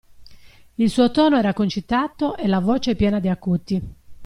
Il 0.79 0.89
suo 0.89 1.11
tono 1.11 1.37
era 1.37 1.53
concitato 1.53 2.35
e 2.35 2.47
la 2.47 2.57
voce 2.57 2.95
piena 2.95 3.19
di 3.19 3.27
acuti. 3.27 3.81